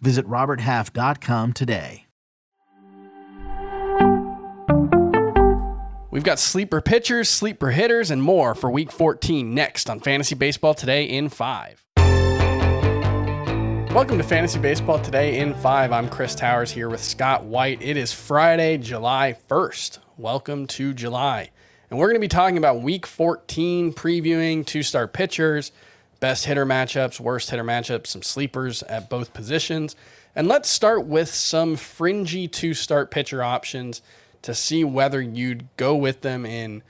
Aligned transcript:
Visit 0.00 0.26
RobertHalf.com 0.26 1.52
today. 1.52 2.04
We've 6.10 6.24
got 6.24 6.38
sleeper 6.38 6.80
pitchers, 6.80 7.28
sleeper 7.28 7.70
hitters, 7.70 8.10
and 8.10 8.22
more 8.22 8.54
for 8.54 8.70
week 8.70 8.90
14 8.90 9.54
next 9.54 9.88
on 9.88 10.00
Fantasy 10.00 10.34
Baseball 10.34 10.74
Today 10.74 11.04
in 11.04 11.28
5. 11.28 11.84
Welcome 13.94 14.18
to 14.18 14.24
Fantasy 14.24 14.58
Baseball 14.58 14.98
Today 14.98 15.38
in 15.38 15.54
5. 15.54 15.92
I'm 15.92 16.08
Chris 16.08 16.34
Towers 16.34 16.70
here 16.70 16.88
with 16.88 17.02
Scott 17.02 17.44
White. 17.44 17.80
It 17.82 17.96
is 17.96 18.12
Friday, 18.12 18.78
July 18.78 19.36
1st. 19.48 19.98
Welcome 20.16 20.66
to 20.68 20.92
July. 20.92 21.50
And 21.90 21.98
we're 21.98 22.06
going 22.06 22.16
to 22.16 22.20
be 22.20 22.28
talking 22.28 22.58
about 22.58 22.82
week 22.82 23.06
14, 23.06 23.92
previewing 23.92 24.66
two 24.66 24.82
start 24.82 25.12
pitchers, 25.12 25.72
best 26.20 26.46
hitter 26.46 26.66
matchups, 26.66 27.20
worst 27.20 27.50
hitter 27.50 27.64
matchups, 27.64 28.08
some 28.08 28.22
sleepers 28.22 28.82
at 28.84 29.08
both 29.08 29.32
positions. 29.32 29.96
And 30.34 30.48
let's 30.48 30.68
start 30.68 31.06
with 31.06 31.28
some 31.28 31.76
fringy 31.76 32.48
two 32.48 32.74
start 32.74 33.10
pitcher 33.10 33.42
options 33.42 34.02
to 34.42 34.54
see 34.54 34.84
whether 34.84 35.20
you'd 35.20 35.66
go 35.76 35.96
with 35.96 36.20
them 36.20 36.46
in 36.46 36.82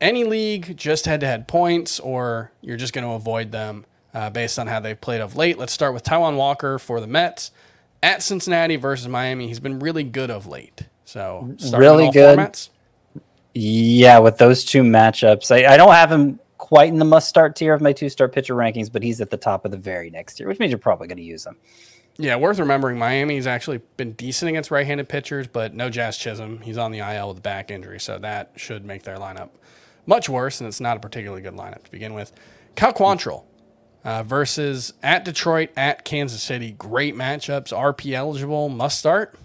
any 0.00 0.24
league, 0.24 0.76
just 0.76 1.06
head 1.06 1.20
to 1.20 1.26
head 1.26 1.46
points, 1.46 2.00
or 2.00 2.50
you're 2.60 2.76
just 2.76 2.92
going 2.92 3.06
to 3.06 3.12
avoid 3.12 3.52
them 3.52 3.84
uh, 4.14 4.30
based 4.30 4.58
on 4.58 4.66
how 4.66 4.80
they've 4.80 5.00
played 5.00 5.20
of 5.20 5.36
late. 5.36 5.58
Let's 5.58 5.72
start 5.72 5.94
with 5.94 6.02
Taijuan 6.02 6.36
Walker 6.36 6.78
for 6.78 7.00
the 7.00 7.06
Mets 7.06 7.50
at 8.02 8.22
Cincinnati 8.22 8.76
versus 8.76 9.08
Miami. 9.08 9.48
He's 9.48 9.60
been 9.60 9.78
really 9.78 10.04
good 10.04 10.30
of 10.30 10.46
late. 10.46 10.82
So, 11.04 11.54
really 11.72 12.10
good. 12.10 12.38
Formats. 12.38 12.70
Yeah, 13.54 14.18
with 14.18 14.38
those 14.38 14.64
two 14.64 14.82
matchups, 14.82 15.54
I, 15.54 15.74
I 15.74 15.76
don't 15.76 15.92
have 15.92 16.10
him 16.10 16.40
quite 16.72 16.88
in 16.88 16.98
the 16.98 17.04
must 17.04 17.28
start 17.28 17.54
tier 17.54 17.74
of 17.74 17.82
my 17.82 17.92
two 17.92 18.08
start 18.08 18.32
pitcher 18.32 18.54
rankings, 18.54 18.90
but 18.90 19.02
he's 19.02 19.20
at 19.20 19.28
the 19.28 19.36
top 19.36 19.66
of 19.66 19.70
the 19.70 19.76
very 19.76 20.08
next 20.08 20.36
tier, 20.36 20.48
which 20.48 20.58
means 20.58 20.70
you're 20.70 20.78
probably 20.78 21.06
going 21.06 21.18
to 21.18 21.22
use 21.22 21.44
him. 21.44 21.54
Yeah, 22.16 22.36
worth 22.36 22.58
remembering. 22.58 22.98
Miami's 22.98 23.46
actually 23.46 23.82
been 23.98 24.12
decent 24.12 24.48
against 24.48 24.70
right-handed 24.70 25.06
pitchers, 25.06 25.46
but 25.46 25.74
no 25.74 25.90
Jazz 25.90 26.16
Chisholm. 26.16 26.62
He's 26.62 26.78
on 26.78 26.90
the 26.90 27.00
IL 27.00 27.28
with 27.28 27.36
a 27.36 27.40
back 27.42 27.70
injury, 27.70 28.00
so 28.00 28.18
that 28.20 28.52
should 28.56 28.86
make 28.86 29.02
their 29.02 29.18
lineup 29.18 29.50
much 30.06 30.30
worse, 30.30 30.62
and 30.62 30.66
it's 30.66 30.80
not 30.80 30.96
a 30.96 31.00
particularly 31.00 31.42
good 31.42 31.52
lineup 31.52 31.84
to 31.84 31.90
begin 31.90 32.14
with. 32.14 32.32
Cal 32.74 32.94
Quantrill 32.94 33.44
uh, 34.02 34.22
versus 34.22 34.94
at 35.02 35.26
Detroit, 35.26 35.68
at 35.76 36.06
Kansas 36.06 36.42
City. 36.42 36.72
Great 36.72 37.14
matchups. 37.14 37.70
RP 37.70 38.14
eligible, 38.14 38.70
must 38.70 38.98
start. 38.98 39.38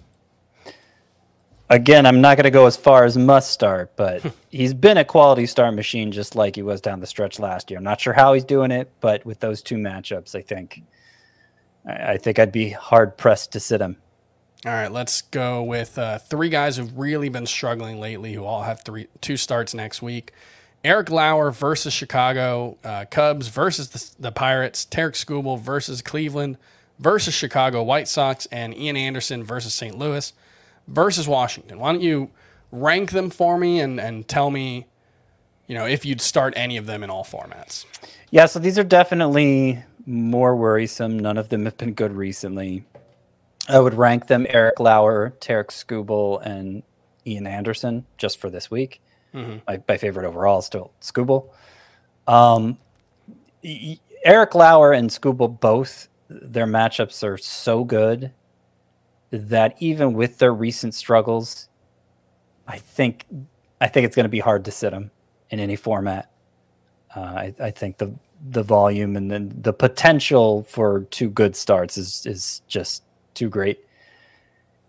Again, 1.70 2.06
I'm 2.06 2.22
not 2.22 2.38
going 2.38 2.46
to 2.46 2.52
go 2.52 2.66
as 2.66 2.78
far 2.78 3.04
as 3.04 3.18
must 3.18 3.52
start, 3.52 3.96
but 3.98 4.24
he's 4.50 4.74
been 4.74 4.98
a 4.98 5.04
quality 5.04 5.46
start 5.46 5.74
machine 5.74 6.12
just 6.12 6.36
like 6.36 6.56
he 6.56 6.62
was 6.62 6.80
down 6.80 7.02
the 7.02 7.08
stretch 7.08 7.40
last 7.40 7.70
year. 7.70 7.78
I'm 7.78 7.84
not 7.84 8.00
sure 8.00 8.14
how 8.14 8.34
he's 8.34 8.46
doing 8.46 8.72
it, 8.72 8.90
but 9.02 9.26
with 9.26 9.42
those 9.42 9.62
two 9.62 9.76
matchups, 9.76 10.34
I 10.34 10.42
think 10.42 10.84
I 11.86 12.18
think 12.18 12.38
I'd 12.38 12.52
be 12.52 12.70
hard 12.70 13.18
pressed 13.18 13.52
to 13.54 13.60
sit 13.60 13.82
him. 13.82 13.98
All 14.66 14.74
right, 14.74 14.92
let's 14.92 15.22
go 15.22 15.64
with 15.64 15.98
uh, 15.98 16.18
three 16.18 16.50
guys 16.50 16.78
who've 16.78 16.98
really 16.98 17.30
been 17.30 17.46
struggling 17.46 18.00
lately, 18.00 18.34
who 18.34 18.44
all 18.44 18.64
have 18.64 18.82
three 18.84 19.08
two 19.22 19.38
starts 19.38 19.74
next 19.74 20.02
week. 20.02 20.32
Eric 20.84 21.10
Lauer 21.10 21.52
versus 21.52 21.94
Chicago 21.94 22.78
uh, 22.84 23.06
Cubs 23.10 23.50
versus 23.50 23.90
the, 23.90 24.22
the 24.22 24.32
Pirates. 24.32 24.86
Tarik 24.86 25.16
Skubal 25.16 25.60
versus 25.60 26.02
Cleveland 26.02 26.58
versus 27.00 27.34
Chicago 27.34 27.84
White 27.84 28.08
Sox, 28.08 28.48
and 28.48 28.76
Ian 28.76 28.98
Anderson 28.98 29.44
versus 29.44 29.74
St. 29.74 29.98
Louis 29.98 30.34
versus 30.88 31.28
Washington. 31.28 31.80
Why 31.80 31.92
don't 31.92 32.02
you 32.02 32.30
rank 32.72 33.12
them 33.12 33.30
for 33.30 33.58
me 33.58 33.80
and, 33.80 34.00
and 34.00 34.28
tell 34.28 34.50
me, 34.50 34.88
you 35.68 35.76
know, 35.76 35.86
if 35.86 36.06
you'd 36.06 36.22
start 36.22 36.54
any 36.56 36.78
of 36.78 36.86
them 36.86 37.04
in 37.04 37.10
all 37.10 37.24
formats? 37.24 37.86
Yeah, 38.32 38.46
so 38.46 38.60
these 38.60 38.78
are 38.78 38.84
definitely 38.84 39.84
more 40.06 40.56
worrisome. 40.56 41.20
None 41.20 41.38
of 41.38 41.50
them 41.50 41.66
have 41.66 41.78
been 41.78 41.94
good 41.94 42.14
recently. 42.14 42.86
I 43.70 43.80
would 43.80 43.94
rank 43.94 44.28
them 44.28 44.48
Eric 44.50 44.80
Lauer, 44.80 45.34
Tarik 45.42 45.70
Skubal, 45.70 46.42
and 46.46 46.84
Ian 47.26 47.46
Anderson 47.46 48.06
just 48.18 48.40
for 48.40 48.50
this 48.50 48.72
week. 48.72 49.02
Mm-hmm. 49.34 49.58
My, 49.68 49.82
my, 49.88 49.98
favorite 49.98 50.26
overall 50.26 50.60
is 50.60 50.66
still 50.66 50.94
Skubal. 51.02 51.50
Um, 52.28 52.78
Eric 54.24 54.56
Lauer 54.56 54.94
and 54.94 55.10
Skubal 55.10 55.60
both 55.60 56.08
their 56.30 56.66
matchups 56.66 57.24
are 57.24 57.38
so 57.38 57.84
good 57.84 58.32
that 59.32 59.76
even 59.80 60.14
with 60.14 60.38
their 60.38 60.54
recent 60.54 60.94
struggles, 60.94 61.70
I 62.68 62.78
think 62.78 63.26
I 63.80 63.88
think 63.88 64.06
it's 64.06 64.16
going 64.16 64.26
to 64.26 64.30
be 64.30 64.40
hard 64.40 64.66
to 64.66 64.72
sit 64.72 64.92
them 64.92 65.12
in 65.50 65.60
any 65.60 65.76
format. 65.76 66.32
Uh, 67.16 67.20
I, 67.20 67.56
I, 67.62 67.72
think 67.72 67.98
the 67.98 68.14
the 68.50 68.64
volume 68.64 69.16
and 69.16 69.32
then 69.32 69.54
the 69.62 69.74
potential 69.74 70.64
for 70.64 71.02
two 71.12 71.30
good 71.30 71.56
starts 71.56 71.98
is 71.98 72.26
is 72.26 72.62
just 72.68 73.04
too 73.34 73.50
great. 73.50 73.80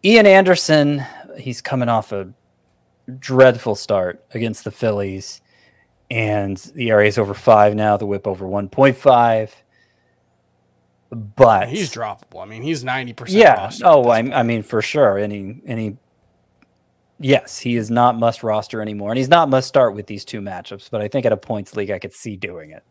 Ian 0.04 0.26
Anderson, 0.26 1.04
he's 1.38 1.60
coming 1.60 1.88
off 1.88 2.12
a 2.12 2.32
dreadful 3.18 3.74
start 3.74 4.24
against 4.32 4.64
the 4.64 4.70
Phillies, 4.70 5.40
and 6.10 6.56
the 6.74 6.88
ERA 6.88 7.06
is 7.06 7.18
over 7.18 7.34
five 7.34 7.74
now. 7.74 7.96
The 7.96 8.06
WHIP 8.06 8.26
over 8.26 8.46
one 8.46 8.68
point 8.68 8.96
five. 8.96 9.54
But 11.10 11.68
he's 11.68 11.90
droppable. 11.92 12.42
I 12.42 12.44
mean, 12.44 12.62
he's 12.62 12.84
ninety 12.84 13.12
percent. 13.12 13.40
Yeah. 13.40 13.70
Oh, 13.82 14.08
I, 14.08 14.18
I 14.18 14.42
mean, 14.42 14.62
for 14.62 14.82
sure. 14.82 15.18
Any 15.18 15.60
any. 15.66 15.96
Yes, 17.20 17.60
he 17.60 17.76
is 17.76 17.90
not 17.90 18.16
must 18.16 18.42
roster 18.42 18.80
anymore, 18.80 19.10
and 19.10 19.18
he's 19.18 19.28
not 19.28 19.48
must 19.48 19.66
start 19.66 19.94
with 19.94 20.06
these 20.06 20.24
two 20.24 20.40
matchups. 20.40 20.90
But 20.90 21.00
I 21.00 21.08
think 21.08 21.24
at 21.26 21.32
a 21.32 21.36
points 21.36 21.74
league, 21.76 21.90
I 21.90 21.98
could 21.98 22.12
see 22.12 22.36
doing 22.36 22.70
it. 22.70 22.84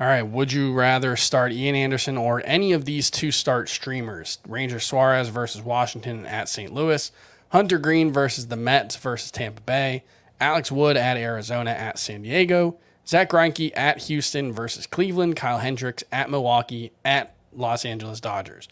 All 0.00 0.06
right. 0.06 0.22
Would 0.22 0.52
you 0.52 0.72
rather 0.72 1.16
start 1.16 1.52
Ian 1.52 1.74
Anderson 1.74 2.16
or 2.16 2.40
any 2.44 2.72
of 2.72 2.84
these 2.84 3.10
two 3.10 3.32
start 3.32 3.68
streamers? 3.68 4.38
Ranger 4.46 4.78
Suarez 4.78 5.28
versus 5.28 5.60
Washington 5.60 6.24
at 6.24 6.48
St. 6.48 6.72
Louis, 6.72 7.10
Hunter 7.48 7.78
Greene 7.78 8.12
versus 8.12 8.46
the 8.46 8.56
Mets 8.56 8.94
versus 8.96 9.32
Tampa 9.32 9.60
Bay, 9.62 10.04
Alex 10.40 10.70
Wood 10.70 10.96
at 10.96 11.16
Arizona 11.16 11.70
at 11.70 11.98
San 11.98 12.22
Diego, 12.22 12.78
Zack 13.08 13.30
Greinke 13.30 13.72
at 13.74 14.02
Houston 14.02 14.52
versus 14.52 14.86
Cleveland, 14.86 15.36
Kyle 15.36 15.58
Hendricks 15.58 16.04
at 16.12 16.30
Milwaukee 16.30 16.92
at 17.04 17.34
Los 17.52 17.84
Angeles 17.84 18.20
Dodgers. 18.20 18.68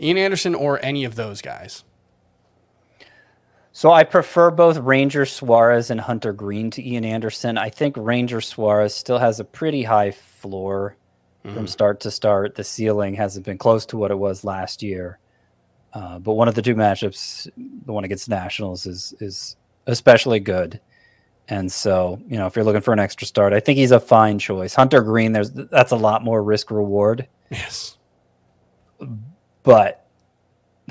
Ian 0.00 0.18
Anderson 0.18 0.54
or 0.54 0.84
any 0.84 1.04
of 1.04 1.14
those 1.14 1.40
guys? 1.40 1.84
So 3.72 3.92
I 3.92 4.02
prefer 4.02 4.50
both 4.50 4.78
Ranger 4.78 5.24
Suarez 5.24 5.90
and 5.90 6.00
Hunter 6.00 6.32
Greene 6.32 6.70
to 6.72 6.86
Ian 6.86 7.04
Anderson. 7.04 7.56
I 7.56 7.70
think 7.70 7.94
Ranger 7.96 8.40
Suarez 8.40 8.94
still 8.94 9.18
has 9.18 9.38
a 9.38 9.44
pretty 9.44 9.84
high 9.84 10.10
floor 10.10 10.96
mm-hmm. 11.44 11.54
from 11.54 11.66
start 11.68 12.00
to 12.00 12.10
start. 12.10 12.56
The 12.56 12.64
ceiling 12.64 13.14
hasn't 13.14 13.46
been 13.46 13.58
close 13.58 13.86
to 13.86 13.96
what 13.96 14.10
it 14.10 14.18
was 14.18 14.42
last 14.42 14.82
year. 14.82 15.18
Uh, 15.92 16.18
but 16.18 16.34
one 16.34 16.48
of 16.48 16.56
the 16.56 16.62
two 16.62 16.74
matchups, 16.74 17.48
the 17.86 17.92
one 17.92 18.04
against 18.04 18.28
Nationals, 18.28 18.86
is 18.86 19.14
is 19.20 19.56
especially 19.86 20.40
good. 20.40 20.80
And 21.50 21.70
so, 21.70 22.20
you 22.28 22.38
know, 22.38 22.46
if 22.46 22.54
you're 22.54 22.64
looking 22.64 22.80
for 22.80 22.92
an 22.92 23.00
extra 23.00 23.26
start, 23.26 23.52
I 23.52 23.58
think 23.58 23.76
he's 23.76 23.90
a 23.90 23.98
fine 23.98 24.38
choice. 24.38 24.74
Hunter 24.74 25.02
Greene, 25.02 25.32
there's 25.32 25.50
that's 25.50 25.90
a 25.90 25.96
lot 25.96 26.22
more 26.22 26.42
risk 26.42 26.70
reward. 26.70 27.26
Yes. 27.50 27.98
But 29.64 30.06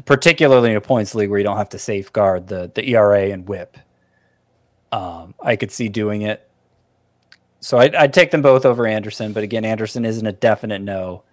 particularly 0.04 0.72
in 0.72 0.76
a 0.76 0.82
points 0.82 1.16
league 1.16 1.30
where 1.30 1.40
you 1.40 1.46
don't 1.46 1.58
have 1.58 1.70
to 1.70 1.80
safeguard 1.80 2.48
the 2.48 2.70
the 2.76 2.90
ERA 2.90 3.30
and 3.30 3.48
WHIP, 3.48 3.78
um, 4.92 5.34
I 5.42 5.56
could 5.56 5.72
see 5.72 5.88
doing 5.88 6.24
it. 6.24 6.46
So 7.62 7.78
I'd, 7.78 7.96
I'd, 7.96 8.14
take 8.14 8.32
them 8.32 8.42
both 8.42 8.66
over 8.66 8.88
Anderson, 8.88 9.34
but 9.34 9.44
again, 9.44 9.66
Anderson 9.66 10.06
isn't 10.06 10.26
a 10.26 10.32
definite 10.32 10.82
no. 10.82 11.24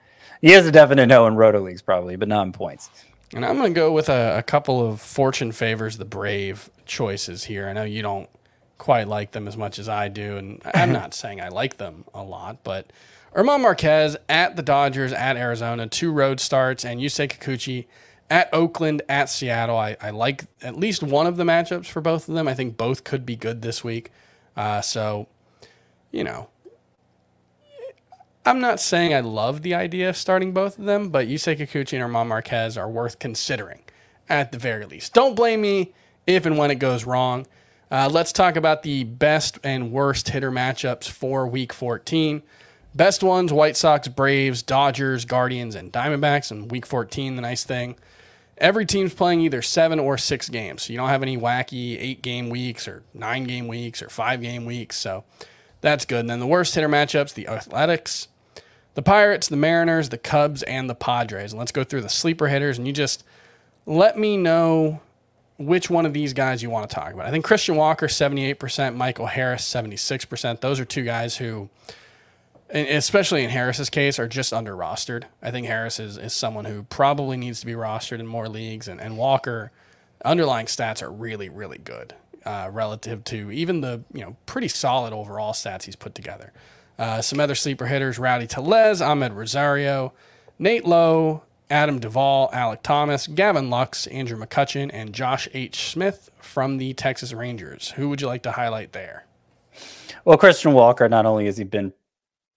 He 0.40 0.52
is 0.52 0.67
a 0.67 0.72
definite 0.72 1.06
no 1.06 1.26
in 1.26 1.37
roto 1.37 1.61
leagues 1.61 1.82
probably, 1.82 2.17
but 2.17 2.29
not 2.29 2.46
in 2.46 2.52
points. 2.52 2.90
And 3.34 3.44
I'm 3.44 3.56
going 3.56 3.72
to 3.72 3.79
go 3.79 3.93
with 3.93 4.08
a, 4.08 4.38
a, 4.38 4.43
couple 4.43 4.84
of 4.84 5.00
fortune 5.00 5.50
favors 5.52 5.99
the 5.99 6.05
brave 6.05 6.70
choices 6.84 7.44
here. 7.44 7.69
I 7.69 7.72
know 7.72 7.84
you 7.84 8.02
don't 8.02 8.29
quite 8.78 9.08
like 9.08 9.32
them 9.32 9.49
as 9.49 9.56
much 9.56 9.78
as 9.78 9.88
I 9.88 10.08
do, 10.08 10.37
and 10.37 10.62
I'm 10.75 10.93
not 10.93 11.14
saying 11.23 11.40
I 11.40 11.49
like 11.49 11.78
them 11.78 12.05
a 12.14 12.23
lot, 12.23 12.64
but 12.64 12.93
German 13.34 13.62
Marquez 13.62 14.17
at 14.28 14.56
the 14.56 14.62
Dodgers, 14.62 15.12
at 15.12 15.37
Arizona, 15.37 15.87
two 15.88 16.12
road 16.12 16.40
starts, 16.40 16.84
and 16.84 17.00
Yusei 17.00 17.28
Kikuchi 17.31 17.87
at 18.31 18.49
Oakland, 18.52 19.02
at 19.08 19.28
Seattle. 19.31 19.76
I, 19.76 19.96
I 20.00 20.11
like 20.11 20.44
at 20.62 20.76
least 20.76 21.02
one 21.02 21.26
of 21.26 21.37
the 21.37 21.44
matchups 21.44 21.87
for 21.87 22.00
both 22.00 22.28
of 22.28 22.34
them. 22.34 22.49
I 22.49 22.55
think 22.55 22.76
both 22.76 23.05
could 23.05 23.26
be 23.26 23.37
good 23.37 23.62
this 23.62 23.84
week. 23.84 24.11
Uh, 24.56 24.81
so, 24.81 25.29
you 26.12 26.25
know, 26.25 26.49
I'm 28.46 28.61
not 28.61 28.81
saying 28.81 29.14
I 29.14 29.20
love 29.20 29.62
the 29.62 29.75
idea 29.75 30.08
of 30.11 30.17
starting 30.17 30.52
both 30.52 30.79
of 30.79 30.84
them, 30.87 31.11
but 31.11 31.29
Yusei 31.29 31.58
Kikuchi 31.58 31.79
and 31.94 32.02
German 32.02 32.29
Marquez 32.29 32.79
are 32.79 32.88
worth 32.90 33.19
considering. 33.19 33.81
at 34.29 34.52
the 34.52 34.58
very 34.58 34.87
least. 34.87 35.14
Don't 35.14 35.34
blame 35.37 35.61
me 35.62 35.93
if 36.26 36.46
and 36.46 36.58
when 36.58 36.70
it 36.70 36.76
goes 36.76 37.05
wrong. 37.05 37.46
Uh, 37.91 38.09
let's 38.11 38.33
talk 38.33 38.56
about 38.56 38.83
the 38.83 39.05
best 39.05 39.59
and 39.62 39.93
worst 39.93 40.29
hitter 40.29 40.50
matchups 40.50 41.09
for 41.09 41.47
week 41.47 41.73
14. 41.73 42.43
Best 42.94 43.23
ones 43.23 43.53
White 43.53 43.77
Sox, 43.77 44.09
Braves, 44.09 44.62
Dodgers, 44.62 45.25
Guardians, 45.25 45.75
and 45.75 45.93
Diamondbacks. 45.93 46.50
And 46.50 46.71
week 46.71 46.87
14, 46.87 47.37
the 47.37 47.43
nice 47.43 47.65
thing 47.65 47.97
every 48.59 48.87
team's 48.87 49.15
playing 49.15 49.41
either 49.41 49.62
seven 49.62 49.99
or 49.99 50.19
six 50.19 50.49
games. 50.49 50.83
So 50.83 50.93
you 50.93 50.99
don't 50.99 51.09
have 51.09 51.23
any 51.23 51.37
wacky 51.37 52.00
eight 52.00 52.23
game 52.23 52.49
weeks 52.49 52.88
or 52.88 53.03
nine 53.12 53.44
game 53.44 53.69
weeks 53.69 54.03
or 54.03 54.09
five 54.09 54.41
game 54.41 54.65
weeks. 54.65 54.97
So 54.97 55.25
that's 55.81 56.05
good. 56.05 56.21
And 56.21 56.31
then 56.31 56.41
the 56.41 56.47
worst 56.47 56.75
hitter 56.75 56.89
matchups 56.89 57.35
the 57.35 57.49
Athletics, 57.49 58.29
the 58.94 59.03
Pirates, 59.03 59.49
the 59.49 59.56
Mariners, 59.56 60.09
the 60.09 60.19
Cubs, 60.19 60.62
and 60.65 60.89
the 60.89 60.94
Padres. 60.94 61.53
And 61.53 61.59
let's 61.59 61.73
go 61.73 61.85
through 61.85 62.03
the 62.03 62.09
sleeper 62.09 62.49
hitters 62.49 62.79
and 62.79 62.87
you 62.87 62.93
just 62.93 63.25
let 63.85 64.19
me 64.19 64.37
know 64.37 65.00
which 65.58 65.88
one 65.88 66.06
of 66.06 66.12
these 66.12 66.32
guys 66.32 66.62
you 66.62 66.70
want 66.70 66.88
to 66.88 66.94
talk 66.94 67.12
about. 67.12 67.26
I 67.26 67.31
think 67.31 67.44
Christian 67.44 67.76
Walker, 67.76 68.06
78%, 68.06 68.94
Michael 68.94 69.26
Harris, 69.26 69.62
76%. 69.62 70.61
Those 70.61 70.79
are 70.81 70.85
two 70.85 71.03
guys 71.05 71.37
who, 71.37 71.69
especially 72.69 73.43
in 73.44 73.50
Harris's 73.50 73.88
case, 73.88 74.19
are 74.19 74.29
just 74.29 74.53
under 74.53 74.75
rostered. 74.75 75.25
I 75.43 75.50
think 75.50 75.67
Harris 75.67 75.99
is, 75.99 76.19
is 76.19 76.35
someone 76.35 76.67
who 76.67 76.82
probably 76.85 77.37
needs 77.37 77.61
to 77.61 77.67
be 77.67 77.73
rostered 77.73 78.20
in 78.20 78.26
more 78.26 78.49
leagues, 78.49 78.87
and, 78.88 79.00
and 79.00 79.17
Walker, 79.17 79.73
underlying 80.25 80.67
stats 80.67 81.03
are 81.03 81.11
really, 81.11 81.49
really 81.49 81.79
good 81.79 82.14
uh, 82.47 82.70
relative 82.73 83.25
to 83.25 83.50
even 83.50 83.81
the 83.81 84.03
you 84.14 84.20
know 84.20 84.37
pretty 84.47 84.69
solid 84.69 85.12
overall 85.12 85.53
stats 85.53 85.82
he's 85.82 85.97
put 85.97 86.14
together. 86.14 86.53
Uh, 86.99 87.20
some 87.20 87.41
other 87.41 87.55
sleeper 87.55 87.87
hitters: 87.87 88.19
Rowdy 88.19 88.47
Tellez, 88.47 89.03
Amed 89.03 89.35
Rosario, 89.35 90.12
Nate 90.58 90.87
Lowe, 90.87 91.43
Adam 91.71 91.99
Duvall, 91.99 92.51
Alek 92.51 92.83
Thomas, 92.83 93.27
Gavin 93.27 93.71
Lux, 93.71 94.07
Andrew 94.07 94.39
McCutchen, 94.39 94.91
and 94.93 95.13
Josh 95.13 95.49
H. 95.53 95.91
Smith 95.91 96.31
from 96.41 96.79
the 96.79 96.95
Texas 96.95 97.33
Rangers. 97.33 97.91
Who 97.93 98.09
would 98.09 98.21
you 98.21 98.27
like 98.27 98.43
to 98.45 98.53
highlight 98.53 98.93
there? 98.93 99.27
Well, 100.25 100.39
Christian 100.39 100.73
Walker, 100.73 101.09
not 101.09 101.27
only 101.27 101.47
has 101.47 101.57
he 101.57 101.65
been 101.65 101.93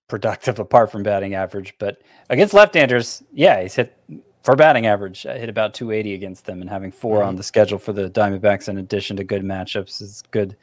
productive 0.07 0.59
apart 0.59 0.91
from 0.91 1.03
batting 1.03 1.33
average, 1.33 1.75
but 1.79 2.01
against 2.29 2.53
left-handers, 2.53 3.23
yeah, 3.33 3.61
he's 3.61 3.75
hit 3.75 3.97
for 4.43 4.55
batting 4.55 4.87
average, 4.87 5.25
I 5.25 5.37
hit 5.37 5.49
about 5.49 5.73
280 5.73 6.13
against 6.13 6.45
them, 6.45 6.61
and 6.61 6.69
having 6.69 6.91
4 6.91 7.17
mm-hmm. 7.17 7.27
on 7.27 7.35
the 7.35 7.43
schedule 7.43 7.77
for 7.77 7.93
the 7.93 8.09
Diamondbacks 8.09 8.69
in 8.69 8.77
addition 8.77 9.17
to 9.17 9.23
good 9.23 9.43
matchups 9.43 10.01
is 10.01 10.23
good 10.31 10.55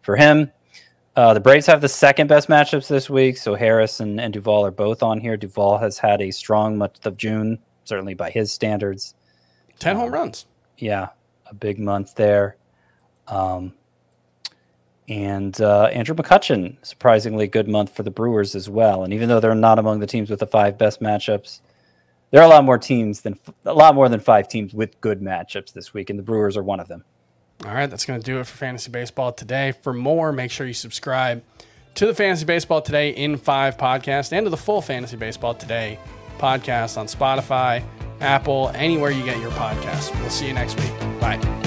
for 0.00 0.16
him. 0.16 0.52
Uh, 1.16 1.32
the 1.32 1.40
Braves 1.40 1.66
have 1.66 1.80
the 1.80 1.88
second 1.88 2.28
best 2.28 2.48
matchups 2.48 2.88
this 2.88 3.08
week, 3.08 3.38
so 3.38 3.54
Harris 3.54 4.00
and, 4.00 4.20
and 4.20 4.34
Duvall 4.34 4.66
are 4.66 4.70
both 4.70 5.02
on 5.02 5.20
here. 5.20 5.36
Duvall 5.36 5.78
has 5.78 5.98
had 5.98 6.20
a 6.20 6.30
strong 6.30 6.76
month 6.76 7.04
of 7.06 7.16
June, 7.16 7.58
certainly 7.86 8.14
by 8.14 8.30
his 8.30 8.52
standards. 8.52 9.14
10 9.78 9.96
home 9.96 10.08
uh, 10.08 10.16
runs. 10.16 10.46
Yeah, 10.78 11.08
a 11.46 11.54
big 11.54 11.78
month 11.78 12.14
there. 12.14 12.56
Um, 13.26 13.74
and 15.08 15.60
uh, 15.60 15.84
Andrew 15.86 16.14
McCutchen, 16.14 16.76
surprisingly 16.82 17.46
good 17.46 17.68
month 17.68 17.94
for 17.94 18.02
the 18.02 18.10
Brewers 18.10 18.54
as 18.54 18.68
well. 18.68 19.04
And 19.04 19.12
even 19.12 19.28
though 19.28 19.40
they're 19.40 19.54
not 19.54 19.78
among 19.78 20.00
the 20.00 20.06
teams 20.06 20.30
with 20.30 20.40
the 20.40 20.46
five 20.46 20.76
best 20.76 21.00
matchups, 21.00 21.60
there 22.30 22.40
are 22.42 22.46
a 22.46 22.48
lot 22.48 22.64
more 22.64 22.78
teams 22.78 23.20
than 23.20 23.38
a 23.64 23.72
lot 23.72 23.94
more 23.94 24.08
than 24.08 24.18
five 24.18 24.48
teams 24.48 24.74
with 24.74 25.00
good 25.00 25.20
matchups 25.20 25.72
this 25.72 25.94
week, 25.94 26.10
and 26.10 26.18
the 26.18 26.24
Brewers 26.24 26.56
are 26.56 26.62
one 26.62 26.80
of 26.80 26.88
them. 26.88 27.04
All 27.64 27.72
right, 27.72 27.86
that's 27.86 28.04
going 28.04 28.20
to 28.20 28.24
do 28.24 28.40
it 28.40 28.46
for 28.46 28.56
fantasy 28.56 28.90
baseball 28.90 29.32
today. 29.32 29.72
For 29.82 29.92
more, 29.92 30.32
make 30.32 30.50
sure 30.50 30.66
you 30.66 30.74
subscribe 30.74 31.42
to 31.94 32.06
the 32.06 32.14
Fantasy 32.14 32.44
Baseball 32.44 32.82
Today 32.82 33.10
in 33.10 33.38
Five 33.38 33.78
podcast 33.78 34.32
and 34.32 34.44
to 34.44 34.50
the 34.50 34.56
full 34.56 34.82
Fantasy 34.82 35.16
Baseball 35.16 35.54
Today 35.54 35.98
podcast 36.38 36.98
on 36.98 37.06
Spotify, 37.06 37.82
Apple, 38.20 38.70
anywhere 38.74 39.10
you 39.10 39.24
get 39.24 39.38
your 39.40 39.50
podcasts. 39.52 40.18
We'll 40.20 40.30
see 40.30 40.46
you 40.46 40.54
next 40.54 40.80
week. 40.80 40.92
Bye. 41.20 41.65